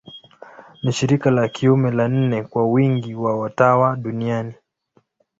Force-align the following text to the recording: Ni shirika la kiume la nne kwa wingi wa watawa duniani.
Ni 0.83 0.91
shirika 0.91 1.31
la 1.31 1.47
kiume 1.47 1.91
la 1.91 2.07
nne 2.07 2.43
kwa 2.43 2.67
wingi 2.67 3.15
wa 3.15 3.39
watawa 3.39 3.95
duniani. 3.95 4.53